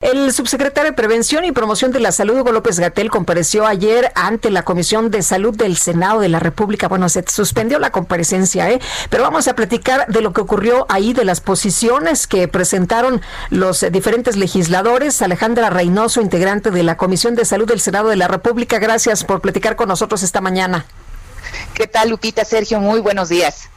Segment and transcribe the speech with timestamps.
[0.00, 4.48] El subsecretario de Prevención y Promoción de la Salud, Hugo López Gatel, compareció ayer ante
[4.48, 6.86] la Comisión de Salud del Senado de la República.
[6.86, 8.78] Bueno, se suspendió la comparecencia, ¿eh?
[9.10, 13.84] Pero vamos a platicar de lo que ocurrió ahí, de las posiciones que presentaron los
[13.90, 15.20] diferentes legisladores.
[15.20, 19.40] Alejandra Reynoso, integrante de la Comisión de Salud del Senado de la República, gracias por
[19.40, 20.86] platicar con nosotros esta mañana.
[21.74, 22.44] ¿Qué tal, Lupita?
[22.44, 23.68] Sergio, muy buenos días.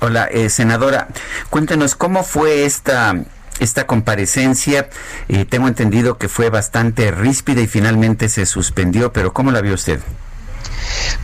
[0.00, 1.08] Hola, eh, senadora.
[1.48, 3.14] Cuéntenos cómo fue esta
[3.60, 4.88] esta comparecencia.
[5.28, 9.74] Eh, tengo entendido que fue bastante ríspida y finalmente se suspendió, pero ¿cómo la vio
[9.74, 10.00] usted?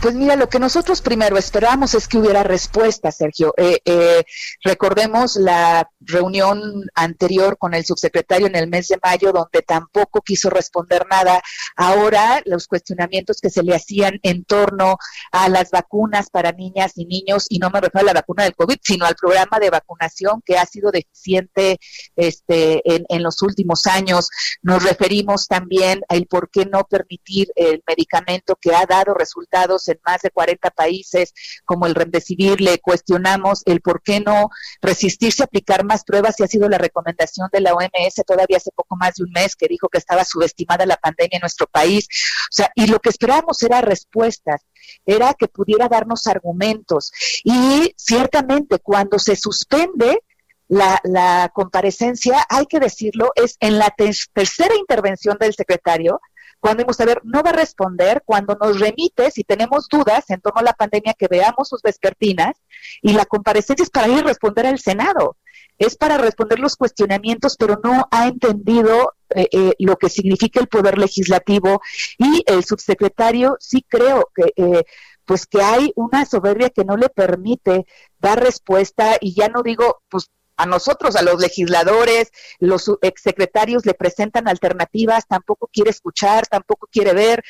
[0.01, 3.53] Pues mira, lo que nosotros primero esperamos es que hubiera respuesta, Sergio.
[3.55, 4.23] Eh, eh,
[4.63, 6.59] recordemos la reunión
[6.95, 11.41] anterior con el subsecretario en el mes de mayo, donde tampoco quiso responder nada.
[11.75, 14.97] Ahora, los cuestionamientos que se le hacían en torno
[15.31, 18.55] a las vacunas para niñas y niños, y no me refiero a la vacuna del
[18.55, 21.79] COVID, sino al programa de vacunación que ha sido deficiente
[22.15, 24.29] este, en, en los últimos años.
[24.63, 29.99] Nos referimos también al por qué no permitir el medicamento que ha dado resultados en
[30.05, 31.33] más de 40 países,
[31.65, 32.61] como el Remdesivir.
[32.61, 34.49] Le cuestionamos el por qué no
[34.81, 38.71] resistirse a aplicar más pruebas y ha sido la recomendación de la OMS todavía hace
[38.75, 42.07] poco más de un mes que dijo que estaba subestimada la pandemia en nuestro país.
[42.51, 44.61] O sea, y lo que esperábamos era respuestas,
[45.05, 47.11] era que pudiera darnos argumentos.
[47.43, 50.23] Y ciertamente cuando se suspende,
[50.71, 56.21] la, la, comparecencia, hay que decirlo, es en la tercera intervención del secretario,
[56.61, 60.63] cuando ver, no va a responder cuando nos remite, si tenemos dudas en torno a
[60.63, 62.55] la pandemia, que veamos sus vespertinas,
[63.01, 65.35] y la comparecencia es para ir a responder al Senado.
[65.77, 70.67] Es para responder los cuestionamientos, pero no ha entendido eh, eh, lo que significa el
[70.67, 71.81] poder legislativo.
[72.17, 74.83] Y el subsecretario sí creo que eh,
[75.25, 77.85] pues que hay una soberbia que no le permite
[78.19, 83.93] dar respuesta y ya no digo pues a nosotros, a los legisladores, los exsecretarios le
[83.93, 87.43] presentan alternativas, tampoco quiere escuchar, tampoco quiere ver,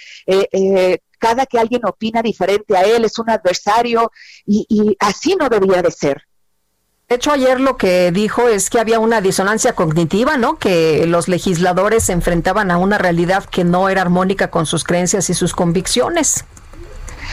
[1.20, 4.12] cada que alguien opina diferente a él es un adversario
[4.46, 6.24] y, y así no debería de ser.
[7.12, 10.58] De hecho, ayer lo que dijo es que había una disonancia cognitiva, ¿no?
[10.58, 15.30] Que los legisladores se enfrentaban a una realidad que no era armónica con sus creencias
[15.30, 16.46] y sus convicciones.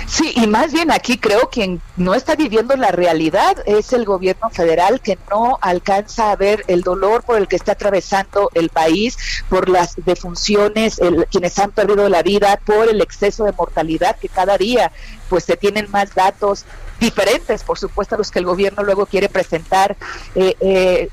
[0.09, 3.57] Sí, y más bien aquí creo quien no está viviendo la realidad.
[3.67, 7.73] Es el gobierno federal que no alcanza a ver el dolor por el que está
[7.73, 9.19] atravesando el país,
[9.51, 10.99] por las defunciones,
[11.31, 14.93] quienes han perdido la vida, por el exceso de mortalidad que cada día
[15.29, 16.65] pues se tienen más datos
[16.99, 19.95] diferentes, por supuesto, a los que el gobierno luego quiere presentar
[20.35, 21.09] eh, eh,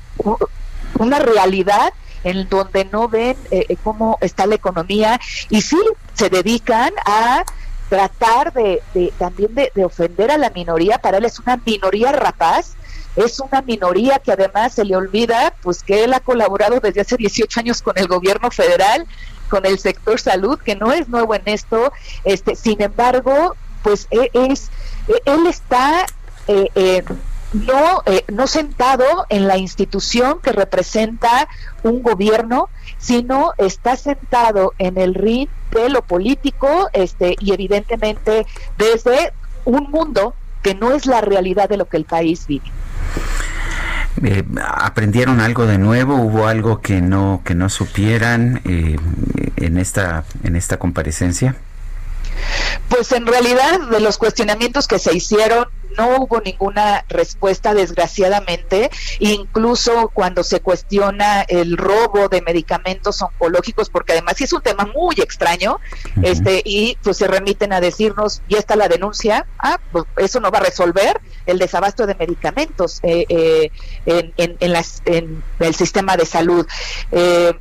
[0.98, 1.92] una realidad
[2.24, 5.20] en donde no ven eh, cómo está la economía.
[5.50, 5.78] Y sí
[6.14, 7.44] se dedican a
[7.88, 8.82] tratar de,
[9.18, 12.74] también de, ofender a la minoría, para él es una minoría rapaz,
[13.16, 17.16] es una minoría que además se le olvida pues que él ha colaborado desde hace
[17.16, 19.06] 18 años con el gobierno federal,
[19.48, 21.92] con el sector salud, que no es nuevo en esto,
[22.24, 24.70] este, sin embargo, pues e, es,
[25.08, 26.04] e, él está
[26.48, 27.04] eh, eh,
[27.52, 31.48] no, eh, no sentado en la institución que representa
[31.82, 32.68] un gobierno,
[32.98, 35.48] sino está sentado en el ring
[35.82, 38.46] de lo político este, y evidentemente
[38.78, 39.32] desde
[39.64, 42.64] un mundo que no es la realidad de lo que el país vive.
[44.22, 48.96] Eh, aprendieron algo de nuevo hubo algo que no que no supieran eh,
[49.56, 51.54] en esta en esta comparecencia
[52.88, 55.66] pues en realidad de los cuestionamientos que se hicieron
[55.96, 58.90] no hubo ninguna respuesta, desgraciadamente.
[59.18, 64.86] Incluso cuando se cuestiona el robo de medicamentos oncológicos, porque además sí es un tema
[64.94, 65.78] muy extraño,
[66.22, 70.50] este y pues se remiten a decirnos, y está la denuncia, ah, pues eso no
[70.50, 73.70] va a resolver el desabasto de medicamentos eh, eh,
[74.06, 76.66] en, en, las, en el sistema de salud.
[77.12, 77.52] Eh,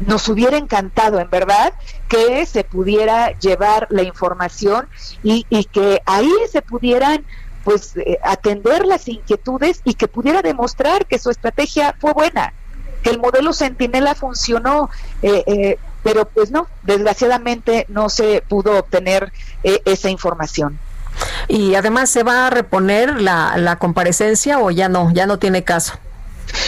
[0.00, 1.72] nos hubiera encantado, en verdad,
[2.08, 4.88] que se pudiera llevar la información
[5.22, 7.24] y, y que ahí se pudieran
[7.64, 12.52] pues eh, atender las inquietudes y que pudiera demostrar que su estrategia fue buena,
[13.02, 14.90] que el modelo Centinela funcionó,
[15.22, 19.32] eh, eh, pero pues no, desgraciadamente no se pudo obtener
[19.62, 20.78] esa información.
[21.48, 25.64] Y además se va a reponer la, la comparecencia o ya no, ya no tiene
[25.64, 25.94] caso.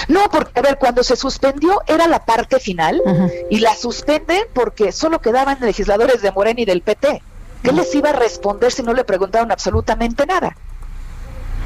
[0.08, 3.00] No, porque, a ver, cuando se suspendió era la parte final
[3.48, 7.22] y la suspenden porque solo quedaban legisladores de Morena y del PT.
[7.62, 10.56] ¿Qué les iba a responder si no le preguntaron absolutamente nada?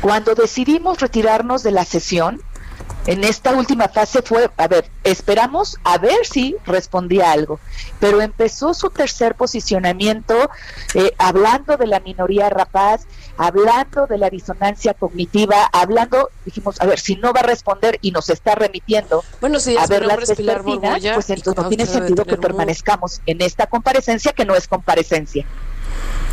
[0.05, 2.43] Cuando decidimos retirarnos de la sesión,
[3.07, 7.59] en esta última fase fue, a ver, esperamos a ver si respondía algo,
[8.01, 10.51] pero empezó su tercer posicionamiento
[10.93, 13.07] eh, hablando de la minoría rapaz,
[13.39, 18.11] hablando de la disonancia cognitiva, hablando, dijimos, a ver, si no va a responder y
[18.11, 19.25] nos está remitiendo
[19.81, 20.19] a ver las
[21.15, 25.47] pues entonces no tiene sentido que permanezcamos en esta comparecencia que no es comparecencia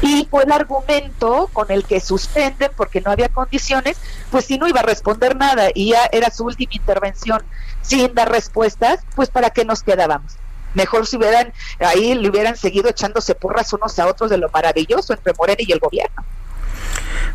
[0.02, 3.98] y fue el argumento con el que suspenden porque no había condiciones,
[4.32, 7.44] pues si no iba a responder nada y ya era su última intervención
[7.82, 10.34] sin dar respuestas, pues para qué nos quedábamos.
[10.74, 15.14] Mejor si hubieran ahí le hubieran seguido echándose porras unos a otros de lo maravilloso
[15.14, 16.24] entre Morena y el gobierno.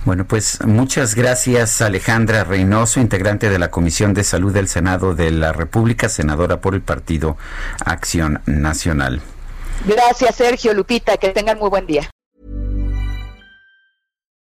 [0.04, 5.30] Bueno, pues muchas gracias Alejandra Reynoso, integrante de la Comisión de Salud del Senado de
[5.30, 7.36] la República, senadora por el Partido
[7.84, 9.20] Acción Nacional.
[9.84, 12.08] Gracias Sergio, Lupita, que tengan muy buen día.